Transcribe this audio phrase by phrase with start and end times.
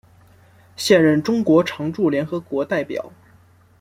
[0.75, 3.11] 现任中国常驻联合国代表。